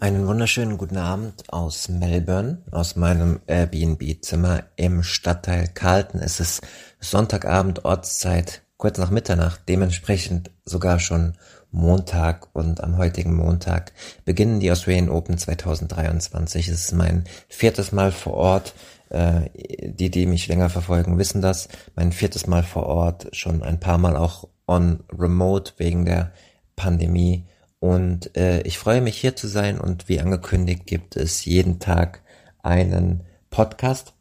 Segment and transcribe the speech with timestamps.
[0.00, 6.20] Einen wunderschönen guten Abend aus Melbourne, aus meinem Airbnb-Zimmer im Stadtteil Carlton.
[6.20, 6.62] Es ist
[6.98, 11.34] Sonntagabend, Ortszeit, kurz nach Mitternacht, dementsprechend sogar schon
[11.70, 13.92] Montag und am heutigen Montag
[14.24, 16.68] beginnen die Australian Open 2023.
[16.68, 18.74] Es ist mein viertes Mal vor Ort.
[19.10, 21.68] Äh, die, die mich länger verfolgen, wissen das.
[21.94, 26.32] Mein viertes Mal vor Ort, schon ein paar Mal auch on remote wegen der
[26.74, 27.44] Pandemie
[27.84, 29.78] und äh, ich freue mich hier zu sein.
[29.78, 32.22] Und wie angekündigt gibt es jeden Tag
[32.62, 34.14] einen Podcast,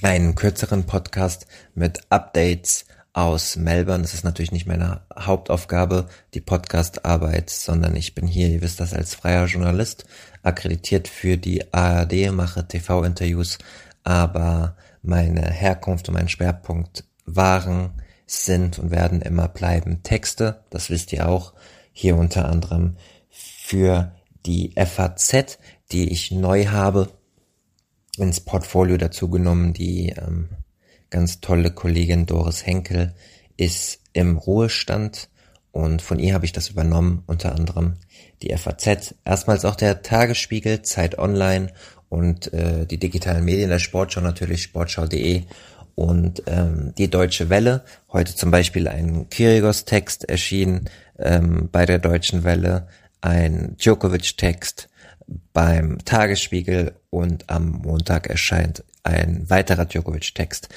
[0.00, 4.02] einen kürzeren Podcast mit Updates aus Melbourne.
[4.02, 8.94] Das ist natürlich nicht meine Hauptaufgabe, die Podcastarbeit, sondern ich bin hier, ihr wisst das,
[8.94, 10.04] als freier Journalist
[10.44, 13.58] akkreditiert für die ARD, mache TV-Interviews,
[14.04, 17.90] aber meine Herkunft und mein Schwerpunkt waren,
[18.24, 21.54] sind und werden immer bleiben Texte, das wisst ihr auch
[21.98, 22.96] hier unter anderem
[23.28, 24.12] für
[24.46, 25.58] die FAZ,
[25.90, 27.08] die ich neu habe,
[28.16, 29.72] ins Portfolio dazu genommen.
[29.72, 30.48] Die ähm,
[31.10, 33.14] ganz tolle Kollegin Doris Henkel
[33.56, 35.28] ist im Ruhestand
[35.72, 37.94] und von ihr habe ich das übernommen, unter anderem
[38.42, 41.72] die FAZ, erstmals auch der Tagesspiegel, Zeit Online
[42.08, 45.42] und äh, die digitalen Medien, der Sportschau natürlich, sportschau.de
[45.96, 47.84] und ähm, die Deutsche Welle.
[48.12, 50.88] Heute zum Beispiel ein Kyrigos-Text erschienen
[51.18, 52.88] ähm, bei der Deutschen Welle,
[53.20, 54.88] ein Djokovic-Text
[55.52, 60.68] beim Tagesspiegel und am Montag erscheint ein weiterer Djokovic-Text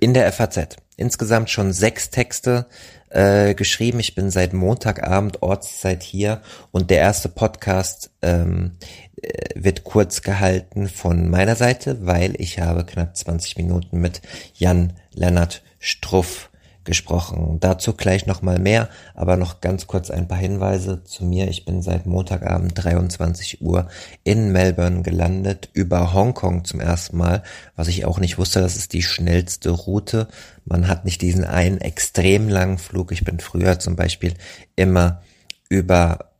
[0.00, 0.76] in der FAZ.
[0.96, 2.66] Insgesamt schon sechs Texte
[3.10, 4.00] äh, geschrieben.
[4.00, 8.72] Ich bin seit Montagabend Ortszeit hier und der erste Podcast ähm,
[9.20, 14.22] äh, wird kurz gehalten von meiner Seite, weil ich habe knapp 20 Minuten mit
[14.54, 16.50] Jan Lennart Struff
[16.86, 17.58] gesprochen.
[17.60, 21.48] Dazu gleich nochmal mehr, aber noch ganz kurz ein paar Hinweise zu mir.
[21.48, 23.88] Ich bin seit Montagabend 23 Uhr
[24.24, 27.42] in Melbourne gelandet, über Hongkong zum ersten Mal,
[27.74, 30.28] was ich auch nicht wusste, das ist die schnellste Route.
[30.64, 33.12] Man hat nicht diesen einen extrem langen Flug.
[33.12, 34.32] Ich bin früher zum Beispiel
[34.76, 35.20] immer
[35.68, 36.30] über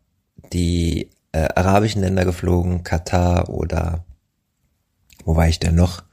[0.53, 4.05] die äh, arabischen Länder geflogen, Katar oder
[5.25, 6.05] wo war ich denn noch?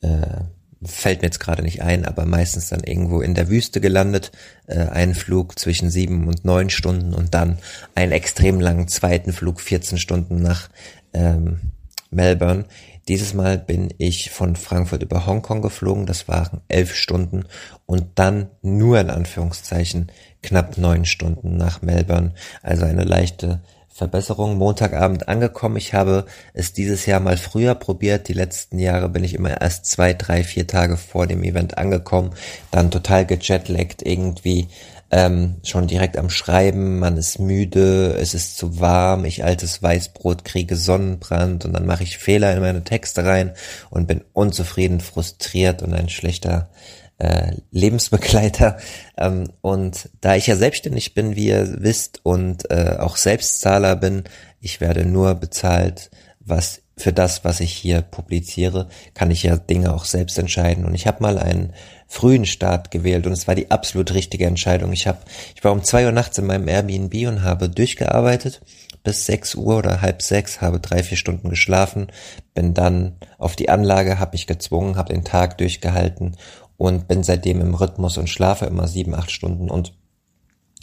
[0.00, 0.44] Äh,
[0.82, 4.32] fällt mir jetzt gerade nicht ein, aber meistens dann irgendwo in der Wüste gelandet,
[4.66, 7.58] äh, einen Flug zwischen sieben und neun Stunden und dann
[7.94, 10.68] einen extrem langen zweiten Flug, 14 Stunden nach
[11.12, 11.72] ähm,
[12.10, 12.66] Melbourne.
[13.08, 17.44] Dieses Mal bin ich von Frankfurt über Hongkong geflogen, das waren elf Stunden
[17.86, 20.12] und dann nur in Anführungszeichen
[20.42, 23.62] knapp neun Stunden nach Melbourne, also eine leichte
[23.98, 25.76] Verbesserung Montagabend angekommen.
[25.76, 28.28] Ich habe es dieses Jahr mal früher probiert.
[28.28, 32.30] Die letzten Jahre bin ich immer erst zwei, drei, vier Tage vor dem Event angekommen.
[32.70, 34.68] Dann total gejetlaggt irgendwie.
[35.10, 40.44] Ähm, schon direkt am Schreiben, man ist müde, es ist zu warm, ich altes Weißbrot
[40.44, 43.54] kriege Sonnenbrand und dann mache ich Fehler in meine Texte rein
[43.88, 46.68] und bin unzufrieden, frustriert und ein schlechter
[47.18, 48.78] äh, Lebensbegleiter.
[49.20, 54.22] Ähm, und da ich ja selbstständig bin, wie ihr wisst, und äh, auch Selbstzahler bin,
[54.60, 59.92] ich werde nur bezahlt, was für das, was ich hier publiziere, kann ich ja Dinge
[59.92, 60.84] auch selbst entscheiden.
[60.84, 61.72] Und ich habe mal einen
[62.06, 64.92] frühen Start gewählt und es war die absolut richtige Entscheidung.
[64.92, 65.18] Ich habe,
[65.56, 68.60] ich war um zwei Uhr nachts in meinem Airbnb und habe durchgearbeitet
[69.04, 72.08] bis sechs Uhr oder halb sechs, habe drei, vier Stunden geschlafen,
[72.54, 76.36] bin dann auf die Anlage, habe mich gezwungen, habe den Tag durchgehalten
[76.78, 79.92] und bin seitdem im Rhythmus und schlafe immer sieben, acht Stunden und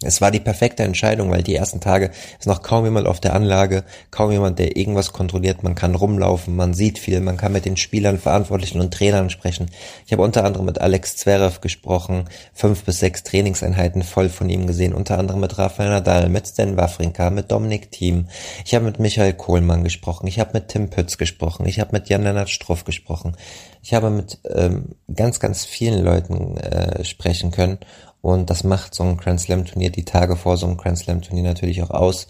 [0.02, 3.34] es war die perfekte Entscheidung, weil die ersten Tage ist noch kaum jemand auf der
[3.34, 5.64] Anlage, kaum jemand, der irgendwas kontrolliert.
[5.64, 9.72] Man kann rumlaufen, man sieht viel, man kann mit den Spielern, Verantwortlichen und Trainern sprechen.
[10.06, 14.68] Ich habe unter anderem mit Alex Zverev gesprochen, fünf bis sechs Trainingseinheiten voll von ihm
[14.68, 18.28] gesehen, unter anderem mit Rafael Nadal, mit Stan Wawrinka, mit Dominik Thiem.
[18.66, 22.10] Ich habe mit Michael Kohlmann gesprochen, ich habe mit Tim Pütz gesprochen, ich habe mit
[22.10, 23.38] Jan-Lennart Struff gesprochen.
[23.82, 27.78] Ich habe mit ähm, ganz, ganz vielen Leuten äh, sprechen können
[28.26, 31.22] und das macht so ein Grand Slam Turnier die Tage vor so einem Grand Slam
[31.22, 32.26] Turnier natürlich auch aus.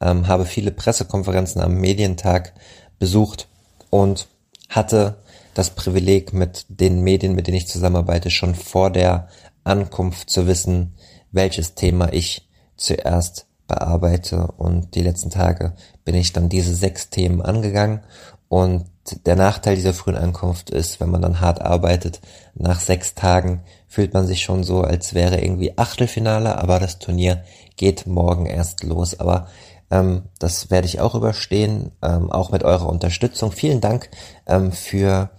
[0.00, 2.54] Ähm, habe viele Pressekonferenzen am Medientag
[2.98, 3.46] besucht
[3.90, 4.26] und
[4.70, 5.18] hatte
[5.52, 9.28] das Privileg mit den Medien, mit denen ich zusammenarbeite, schon vor der
[9.64, 10.94] Ankunft zu wissen,
[11.30, 12.48] welches Thema ich
[12.78, 14.46] zuerst bearbeite.
[14.56, 15.74] Und die letzten Tage
[16.06, 18.00] bin ich dann diese sechs Themen angegangen
[18.48, 18.86] und
[19.26, 22.20] der Nachteil dieser frühen Ankunft ist, wenn man dann hart arbeitet,
[22.54, 27.44] nach sechs Tagen fühlt man sich schon so, als wäre irgendwie Achtelfinale, aber das Turnier
[27.76, 29.20] geht morgen erst los.
[29.20, 29.48] Aber
[29.90, 33.52] ähm, das werde ich auch überstehen, ähm, auch mit eurer Unterstützung.
[33.52, 34.08] Vielen Dank
[34.46, 35.30] ähm, für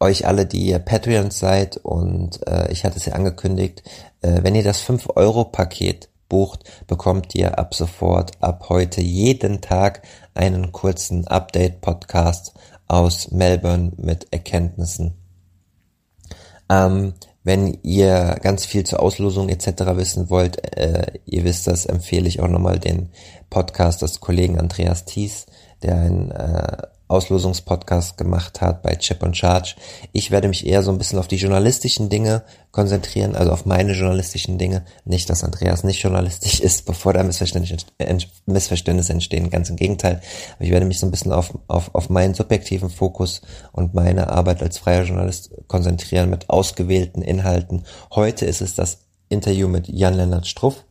[0.00, 3.82] euch alle, die ihr Patreons seid und äh, ich hatte es ja angekündigt,
[4.22, 10.02] äh, wenn ihr das 5-Euro-Paket bucht, bekommt ihr ab sofort, ab heute jeden Tag
[10.34, 12.54] einen kurzen Update-Podcast
[12.88, 15.14] aus Melbourne mit Erkenntnissen.
[16.70, 17.14] Ähm,
[17.44, 19.96] wenn ihr ganz viel zur Auslosung etc.
[19.96, 23.10] wissen wollt, äh, ihr wisst das, empfehle ich auch nochmal den
[23.48, 25.46] Podcast des Kollegen Andreas Thies,
[25.82, 26.76] der ein äh,
[27.08, 29.74] Auslosungspodcast gemacht hat bei Chip und Charge.
[30.12, 33.92] Ich werde mich eher so ein bisschen auf die journalistischen Dinge konzentrieren, also auf meine
[33.92, 34.84] journalistischen Dinge.
[35.04, 39.50] Nicht, dass Andreas nicht journalistisch ist, bevor da Missverständnisse entstehen.
[39.50, 40.20] Ganz im Gegenteil.
[40.56, 43.40] Aber ich werde mich so ein bisschen auf, auf, auf meinen subjektiven Fokus
[43.72, 47.84] und meine Arbeit als freier Journalist konzentrieren mit ausgewählten Inhalten.
[48.14, 48.98] Heute ist es das
[49.30, 50.84] Interview mit Jan-Lennart Struff.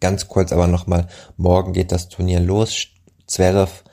[0.00, 2.88] Ganz kurz aber nochmal, morgen geht das Turnier los.
[3.26, 3.84] Zverev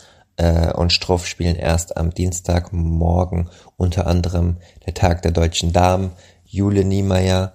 [0.76, 6.12] und Struff spielen erst am Dienstagmorgen unter anderem der Tag der deutschen Damen,
[6.46, 7.54] Jule Niemeyer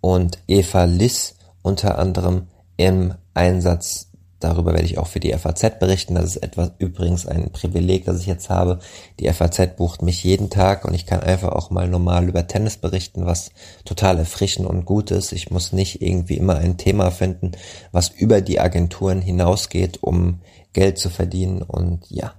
[0.00, 4.11] und Eva Liss unter anderem im Einsatz.
[4.42, 6.16] Darüber werde ich auch für die FAZ berichten.
[6.16, 8.80] Das ist etwas übrigens ein Privileg, das ich jetzt habe.
[9.20, 12.76] Die FAZ bucht mich jeden Tag und ich kann einfach auch mal normal über Tennis
[12.76, 13.52] berichten, was
[13.84, 15.32] total erfrischend und gut ist.
[15.32, 17.52] Ich muss nicht irgendwie immer ein Thema finden,
[17.92, 20.40] was über die Agenturen hinausgeht, um
[20.72, 22.34] Geld zu verdienen und ja,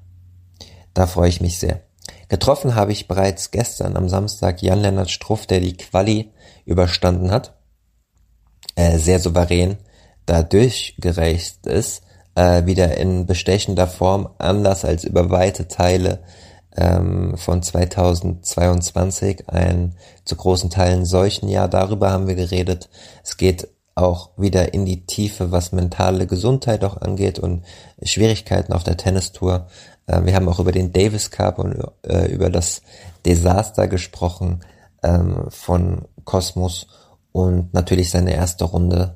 [0.94, 1.82] da freue ich mich sehr.
[2.28, 6.32] Getroffen habe ich bereits gestern am Samstag Jan-Lennart Struff, der die Quali
[6.66, 7.54] überstanden hat,
[8.76, 9.78] äh, sehr souverän
[10.25, 12.04] da durchgereicht ist,
[12.36, 16.20] äh, wieder in bestechender Form, anders als über weite Teile
[16.75, 21.68] ähm, von 2022, ein zu großen Teilen solchen Jahr.
[21.68, 22.90] Darüber haben wir geredet.
[23.24, 27.64] Es geht auch wieder in die Tiefe, was mentale Gesundheit auch angeht und
[28.02, 29.68] Schwierigkeiten auf der Tennistour.
[30.08, 32.81] Äh, wir haben auch über den Davis Cup und äh, über das
[33.26, 34.62] Desaster gesprochen
[35.04, 36.88] ähm, von Kosmos
[37.31, 39.16] und natürlich seine erste Runde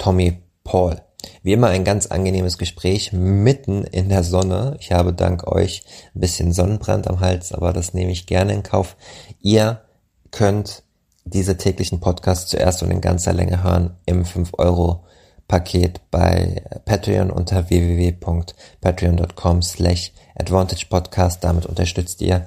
[0.00, 1.00] Tommy Paul.
[1.42, 4.76] Wie immer ein ganz angenehmes Gespräch mitten in der Sonne.
[4.80, 8.62] Ich habe dank euch ein bisschen Sonnenbrand am Hals, aber das nehme ich gerne in
[8.62, 8.96] Kauf.
[9.40, 9.82] Ihr
[10.30, 10.82] könnt
[11.24, 15.04] diese täglichen Podcasts zuerst und in ganzer Länge hören im 5-Euro
[15.46, 21.44] Paket bei Patreon unter www.patreon.com slash Advantage Podcast.
[21.44, 22.46] Damit unterstützt ihr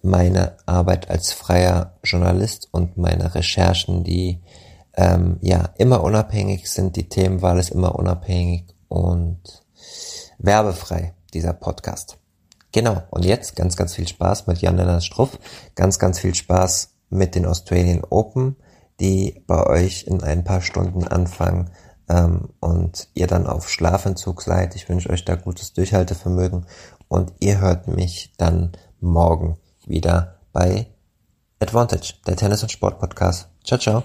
[0.00, 4.38] meine Arbeit als freier Journalist und meine Recherchen, die
[4.96, 6.96] ähm, ja immer unabhängig sind.
[6.96, 9.64] Die Themenwahl ist immer unabhängig und
[10.38, 12.18] werbefrei, dieser Podcast.
[12.72, 15.38] Genau, und jetzt ganz, ganz viel Spaß mit Jan-Lennart Struff,
[15.76, 18.56] ganz, ganz viel Spaß mit den Australian Open,
[19.00, 21.70] die bei euch in ein paar Stunden anfangen
[22.08, 24.74] ähm, und ihr dann auf Schlafentzug seid.
[24.74, 26.66] Ich wünsche euch da gutes Durchhaltevermögen
[27.08, 29.56] und ihr hört mich dann morgen
[29.86, 30.86] wieder bei
[31.60, 33.48] Advantage, der Tennis- und Sport-Podcast.
[33.64, 34.02] Ciao, ciao.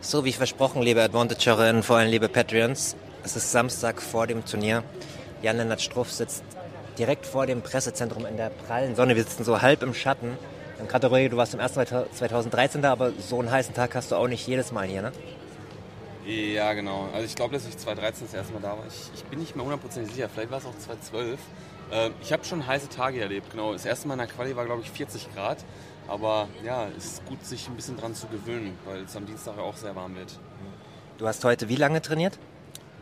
[0.00, 4.84] So wie versprochen, liebe Advantagerinnen, vor allem liebe Patreons, es ist Samstag vor dem Turnier.
[5.42, 6.44] Jan-Lennart Struff sitzt
[6.98, 9.16] direkt vor dem Pressezentrum in der prallen Sonne.
[9.16, 10.38] Wir sitzen so halb im Schatten
[10.78, 14.16] dann gerade du warst im ersten 2013 da, aber so einen heißen Tag hast du
[14.16, 15.12] auch nicht jedes Mal hier, ne?
[16.26, 17.08] Ja, genau.
[17.14, 18.84] Also ich glaube, dass ich 2013 das erste Mal da war.
[18.88, 20.28] Ich, ich bin nicht mehr hundertprozentig sicher.
[20.28, 21.38] Vielleicht war es auch 2012.
[21.92, 23.72] Äh, ich habe schon heiße Tage erlebt, genau.
[23.72, 25.58] Das erste Mal in der Quali war, glaube ich, 40 Grad.
[26.08, 29.56] Aber ja, es ist gut, sich ein bisschen dran zu gewöhnen, weil es am Dienstag
[29.56, 30.38] ja auch sehr warm wird.
[31.18, 32.38] Du hast heute wie lange trainiert?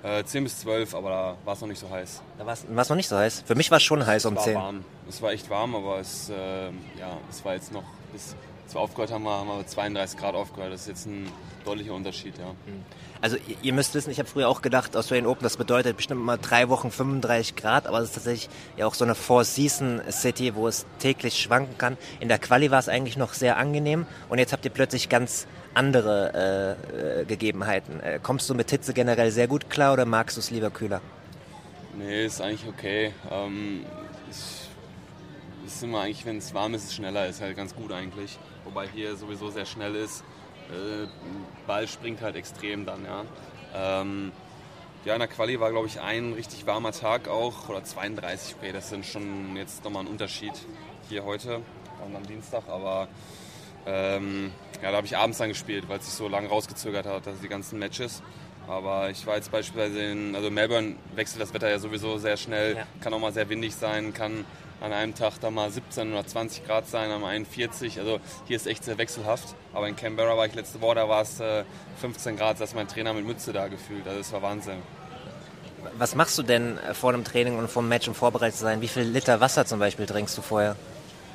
[0.03, 2.23] Äh, 10 bis 12, aber da war es noch nicht so heiß.
[2.39, 3.43] Da war es noch nicht so heiß?
[3.47, 4.55] Für mich war es schon heiß es um war 10.
[4.55, 4.85] Warm.
[5.09, 6.67] Es war echt warm, aber es, äh,
[6.99, 10.73] ja, es war jetzt noch, bis, als wir aufgehört haben, haben wir 32 Grad aufgehört.
[10.73, 11.31] Das ist jetzt ein
[11.65, 12.47] deutlicher Unterschied, ja.
[12.47, 12.83] Mhm.
[13.21, 16.37] Also ihr müsst wissen, ich habe früher auch gedacht, Australian Open, das bedeutet bestimmt mal
[16.37, 20.85] drei Wochen 35 Grad, aber es ist tatsächlich ja auch so eine Four-Season-City, wo es
[20.99, 21.97] täglich schwanken kann.
[22.21, 25.47] In der Quali war es eigentlich noch sehr angenehm und jetzt habt ihr plötzlich ganz
[25.73, 28.01] andere äh, äh, Gegebenheiten.
[28.01, 31.01] Äh, kommst du mit Hitze generell sehr gut klar oder magst du es lieber kühler?
[31.97, 33.13] Nee, ist eigentlich okay.
[33.31, 33.87] Ähm,
[34.31, 34.69] ich,
[35.67, 38.39] ist immer eigentlich, wenn es warm ist, ist schneller, ist halt ganz gut eigentlich.
[38.65, 40.25] Wobei hier sowieso sehr schnell ist.
[40.71, 41.07] Äh,
[41.67, 43.25] Ball springt halt extrem dann, ja.
[43.75, 44.33] Ähm,
[45.05, 48.73] ja, in der Quali war, glaube ich, ein richtig warmer Tag auch, oder 32, okay,
[48.73, 50.53] das sind schon jetzt nochmal ein Unterschied
[51.09, 51.61] hier heute
[52.05, 53.09] und am Dienstag, aber
[53.87, 54.51] ähm,
[54.83, 57.43] ja, da habe ich abends dann gespielt, weil es sich so lange rausgezögert hat, also
[57.43, 58.23] die ganzen Matches.
[58.67, 62.77] Aber ich war jetzt beispielsweise in, also Melbourne wechselt das Wetter ja sowieso sehr schnell,
[62.77, 62.87] ja.
[63.01, 64.45] kann auch mal sehr windig sein, kann
[64.81, 68.01] an einem Tag da mal 17 oder 20 Grad sein, am einen 40.
[68.01, 69.55] Also hier ist echt sehr wechselhaft.
[69.73, 71.43] Aber in Canberra war ich letzte Woche, da war es
[72.01, 74.07] 15 Grad, da ist mein Trainer mit Mütze da gefühlt.
[74.07, 74.83] Also das war Wahnsinn.
[75.99, 78.65] Was machst du denn äh, vor dem Training und vor dem Match, um vorbereitet zu
[78.65, 78.81] sein?
[78.81, 80.77] Wie viel Liter Wasser zum Beispiel trinkst du vorher?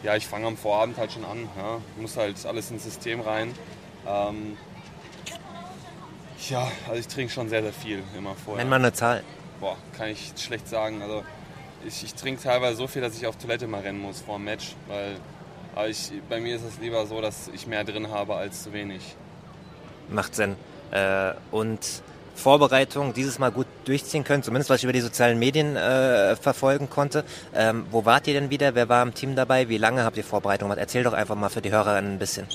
[0.03, 1.50] Ja, ich fange am Vorabend halt schon an.
[1.57, 1.79] Ja.
[1.98, 3.53] Muss halt alles ins System rein.
[4.07, 4.57] Ähm,
[6.50, 8.63] ja, also ich trinke schon sehr, sehr viel immer vorher.
[8.63, 9.24] Nenn mal eine Zahl.
[9.60, 11.01] Boah, kann ich schlecht sagen.
[11.01, 11.24] Also
[11.86, 14.46] ich, ich trinke teilweise so viel, dass ich auf Toilette mal rennen muss vor dem
[14.46, 15.17] Match, weil
[15.89, 19.15] ich, bei mir ist es lieber so, dass ich mehr drin habe als zu wenig.
[20.10, 20.55] Macht Sinn.
[20.91, 21.79] Äh, und
[22.36, 26.89] Vorbereitung dieses Mal gut durchziehen können, zumindest was ich über die sozialen Medien äh, verfolgen
[26.89, 27.24] konnte.
[27.53, 28.75] Ähm, wo wart ihr denn wieder?
[28.75, 29.69] Wer war im Team dabei?
[29.69, 30.79] Wie lange habt ihr Vorbereitung gemacht?
[30.79, 32.48] Erzähl doch einfach mal für die Hörerinnen ein bisschen.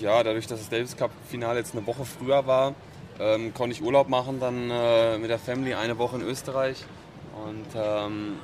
[0.00, 2.74] Ja, dadurch, dass das Davis Cup Finale jetzt eine Woche früher war,
[3.18, 6.84] ähm, konnte ich Urlaub machen, dann äh, mit der Family eine Woche in Österreich
[7.44, 8.34] und ähm,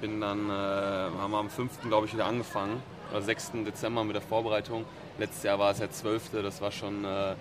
[0.00, 1.82] bin dann, äh, haben wir am 5.
[1.82, 3.52] glaube ich wieder angefangen, oder 6.
[3.66, 4.84] Dezember mit der Vorbereitung.
[5.18, 6.30] Letztes Jahr war es ja 12.
[6.42, 7.34] Das war schon, äh,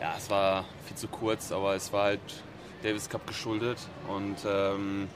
[0.00, 2.20] ja, es war viel zu kurz, aber es war halt
[2.82, 3.78] Davis Cup geschuldet
[4.08, 5.08] und ähm,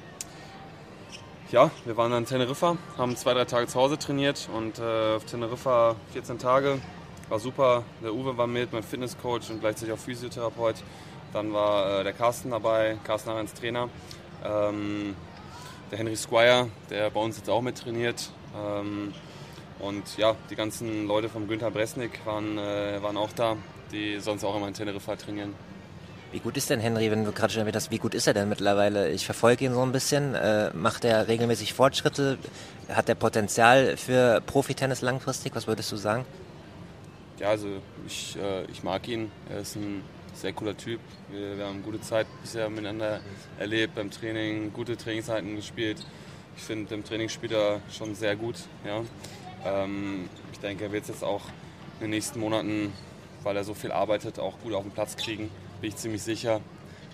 [1.53, 5.17] ja, wir waren dann in Teneriffa, haben zwei, drei Tage zu Hause trainiert und äh,
[5.17, 6.81] auf Teneriffa 14 Tage.
[7.29, 7.85] War super.
[8.03, 10.77] Der Uwe war mit, mein Fitnesscoach und gleichzeitig auch Physiotherapeut.
[11.33, 13.89] Dann war äh, der Carsten dabei, Carsten Ahrens Trainer.
[14.45, 15.17] Ähm,
[15.91, 18.31] der Henry Squire, der bei uns jetzt auch mit trainiert.
[18.57, 19.13] Ähm,
[19.79, 23.57] und ja, die ganzen Leute vom Günther Bresnik waren, äh, waren auch da,
[23.93, 25.55] die sonst auch immer in Teneriffa trainieren.
[26.33, 28.33] Wie gut ist denn Henry, wenn du gerade schon erwähnt hast, wie gut ist er
[28.33, 29.11] denn mittlerweile?
[29.11, 30.35] Ich verfolge ihn so ein bisschen.
[30.35, 32.39] Äh, macht er regelmäßig Fortschritte?
[32.89, 35.55] Hat er Potenzial für Profitennis langfristig?
[35.55, 36.25] Was würdest du sagen?
[37.39, 37.67] Ja, also
[38.07, 39.31] ich, äh, ich mag ihn.
[39.51, 40.03] Er ist ein
[40.35, 41.01] sehr cooler Typ.
[41.31, 43.21] Wir, wir, haben gute Zeit bisher miteinander
[43.59, 46.05] erlebt, beim Training, gute Trainingszeiten gespielt.
[46.57, 48.57] Ich finde, im Training spielt er schon sehr gut.
[48.85, 49.03] Ja.
[49.65, 51.43] Ähm, ich denke, er wird es jetzt auch
[51.97, 52.93] in den nächsten Monaten,
[53.43, 55.51] weil er so viel arbeitet, auch gut auf den Platz kriegen.
[55.81, 56.61] Bin ich ziemlich sicher,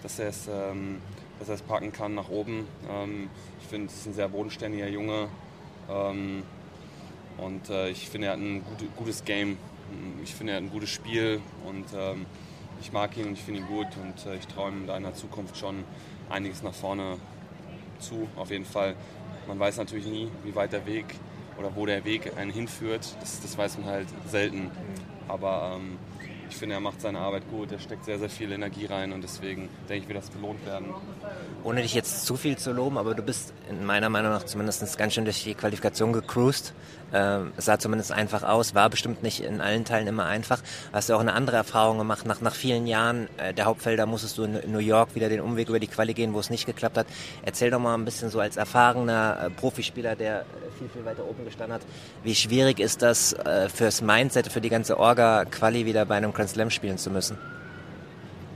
[0.02, 1.00] dass er es, ähm,
[1.38, 2.66] dass er es packen kann nach oben.
[2.90, 5.28] Ähm, ich finde, es ist ein sehr bodenständiger Junge.
[5.90, 6.42] Ähm,
[7.36, 9.58] und äh, ich finde, er hat ein gut, gutes Game.
[10.22, 12.26] Ich finde, er hat ein gutes Spiel und ähm,
[12.80, 15.14] ich mag ihn und ich finde ihn gut und äh, ich traue ihm in einer
[15.14, 15.84] Zukunft schon
[16.30, 17.16] einiges nach vorne
[17.98, 18.94] zu, auf jeden Fall.
[19.46, 21.06] Man weiß natürlich nie, wie weit der Weg
[21.58, 23.16] oder wo der Weg einen hinführt.
[23.20, 24.70] Das, das weiß man halt selten.
[25.26, 25.98] Aber ähm,
[26.48, 29.22] ich finde, er macht seine Arbeit gut, er steckt sehr, sehr viel Energie rein und
[29.22, 30.86] deswegen denke ich, wird das belohnt werden.
[31.64, 34.96] Ohne dich jetzt zu viel zu loben, aber du bist in meiner Meinung nach zumindest
[34.96, 36.74] ganz schön durch die Qualifikation gecruised.
[37.12, 40.60] Ähm, sah zumindest einfach aus, war bestimmt nicht in allen Teilen immer einfach.
[40.92, 42.26] Hast du auch eine andere Erfahrung gemacht?
[42.26, 45.68] Nach, nach vielen Jahren äh, der Hauptfelder musstest du in New York wieder den Umweg
[45.68, 47.06] über die Quali gehen, wo es nicht geklappt hat.
[47.42, 50.44] Erzähl doch mal ein bisschen so als erfahrener äh, Profispieler, der
[50.78, 51.82] viel, viel weiter oben gestanden hat,
[52.22, 56.50] wie schwierig ist das äh, fürs Mindset, für die ganze Orga-Quali wieder bei einem Grand
[56.50, 57.38] Slam spielen zu müssen?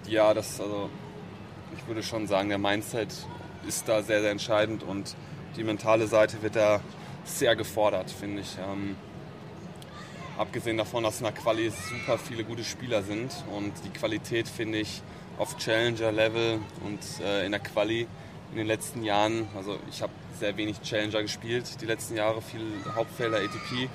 [0.06, 0.90] Ja, das also
[1.76, 3.08] ich würde schon sagen, der Mindset
[3.66, 5.16] ist da sehr, sehr entscheidend und
[5.56, 6.80] die mentale Seite wird da
[7.24, 8.56] sehr gefordert, finde ich.
[8.58, 8.96] Ähm,
[10.38, 14.78] abgesehen davon, dass in der Quali super viele gute Spieler sind und die Qualität, finde
[14.78, 15.02] ich,
[15.38, 18.06] auf Challenger-Level und äh, in der Quali
[18.52, 22.62] in den letzten Jahren, also ich habe sehr wenig Challenger gespielt, die letzten Jahre, viel
[22.94, 23.88] Hauptfelder, ATP,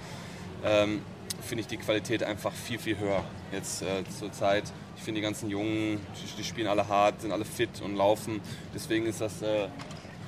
[0.66, 1.02] ähm,
[1.42, 4.64] finde ich die Qualität einfach viel, viel höher jetzt äh, zur Zeit.
[4.98, 8.42] Ich finde die ganzen Jungen, die, die, spielen alle hart, sind alle fit und laufen.
[8.74, 9.68] Deswegen ist das äh,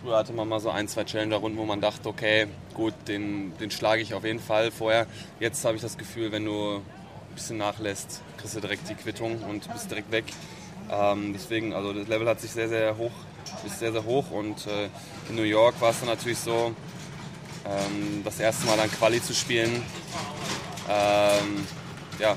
[0.01, 3.69] Früher hatte man mal so ein, zwei Challenger-Runden, wo man dachte, okay, gut, den, den
[3.69, 5.07] schlage ich auf jeden Fall vorher.
[5.41, 9.43] Jetzt habe ich das Gefühl, wenn du ein bisschen nachlässt, kriegst du direkt die Quittung
[9.43, 10.23] und bist direkt weg.
[10.89, 13.11] Ähm, deswegen, also das Level hat sich sehr, sehr hoch,
[13.65, 14.89] ist sehr, sehr hoch und äh,
[15.29, 16.73] in New York war es dann natürlich so,
[17.65, 19.83] ähm, das erste Mal dann Quali zu spielen.
[20.89, 21.67] Ähm,
[22.19, 22.35] ja,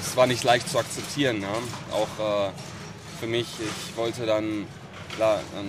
[0.00, 1.42] es war nicht leicht zu akzeptieren.
[1.42, 1.52] Ja?
[1.92, 2.50] Auch äh,
[3.20, 4.66] für mich, ich wollte dann
[5.18, 5.68] klar, dann,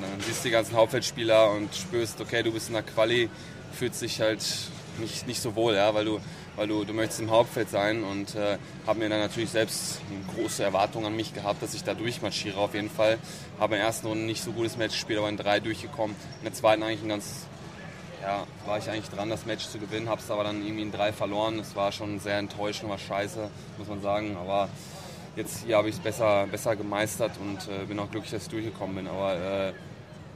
[0.00, 3.30] dann siehst du die ganzen Hauptfeldspieler und spürst, okay, du bist in der Quali,
[3.72, 4.44] fühlt sich halt
[4.98, 6.20] nicht, nicht so wohl, ja, weil du,
[6.56, 10.20] weil du, du möchtest im Hauptfeld sein und äh, habe mir dann natürlich selbst eine
[10.34, 13.18] große Erwartung an mich gehabt, dass ich da durchmarschiere auf jeden Fall.
[13.58, 16.16] Habe in der ersten Runde nicht so gutes Match gespielt, aber in drei durchgekommen.
[16.38, 17.46] In der zweiten eigentlich ein ganz,
[18.22, 20.92] ja, war ich eigentlich dran, das Match zu gewinnen, habe es aber dann irgendwie in
[20.92, 21.58] drei verloren.
[21.58, 24.68] Das war schon sehr enttäuschend, war scheiße, muss man sagen, aber
[25.36, 28.50] jetzt hier habe ich es besser, besser gemeistert und äh, bin auch glücklich, dass ich
[28.50, 29.06] durchgekommen bin.
[29.06, 29.72] Aber äh,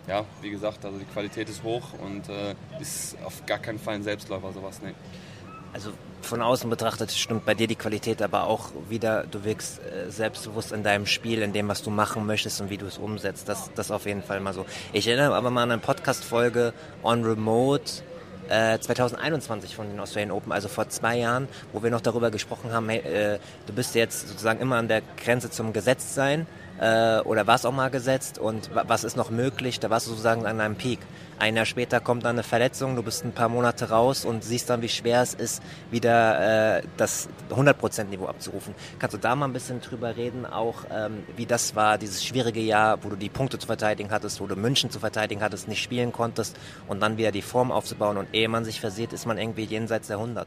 [0.07, 3.95] ja, wie gesagt, also die Qualität ist hoch und äh, ist auf gar keinen Fall
[3.95, 4.81] ein Selbstläufer sowas.
[4.83, 4.95] Nee.
[5.73, 5.93] Also
[6.25, 10.73] von außen betrachtet stimmt bei dir die Qualität aber auch wieder, du wirkst äh, selbstbewusst
[10.73, 13.49] in deinem Spiel, in dem, was du machen möchtest und wie du es umsetzt.
[13.49, 14.67] Das, das auf jeden Fall mal so.
[14.93, 18.03] Ich erinnere aber mal an eine Podcast-Folge on Remote,
[18.49, 22.73] 2021 äh, von den Australian Open, also vor zwei Jahren, wo wir noch darüber gesprochen
[22.73, 26.47] haben, hey, äh, du bist jetzt sozusagen immer an der Grenze zum Gesetztsein
[26.79, 30.47] äh, oder warst auch mal gesetzt und was ist noch möglich, da warst du sozusagen
[30.47, 30.99] an einem Peak.
[31.39, 34.71] Ein Jahr später kommt dann eine Verletzung, du bist ein paar Monate raus und siehst
[34.71, 38.75] dann, wie schwer es ist, wieder äh, das 100%-Niveau abzurufen.
[38.99, 42.61] Kannst du da mal ein bisschen drüber reden, auch ähm, wie das war, dieses schwierige
[42.61, 45.83] Jahr, wo du die Punkte zu verteidigen hattest, wo du München zu verteidigen hattest, nicht
[45.83, 49.37] spielen konntest und dann wieder die Form aufzubauen und ehe man sich versieht, ist man
[49.37, 50.47] irgendwie jenseits der 100.